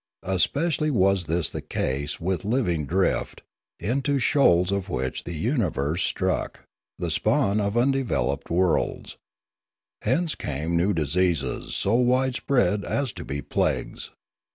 [0.25, 3.43] Es pecially was this the case with living drift,
[3.79, 6.65] into shoals of which the universe struck,
[6.97, 9.19] the spawn of undeveloped worlds.
[10.01, 14.09] Hence came new diseases so widespread as to be plagues.